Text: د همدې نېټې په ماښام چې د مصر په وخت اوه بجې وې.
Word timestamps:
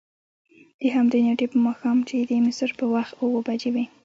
د 0.81 0.83
همدې 0.95 1.19
نېټې 1.25 1.45
په 1.51 1.57
ماښام 1.65 1.97
چې 2.09 2.15
د 2.29 2.31
مصر 2.45 2.69
په 2.79 2.85
وخت 2.93 3.11
اوه 3.23 3.39
بجې 3.47 3.69
وې. 3.73 3.85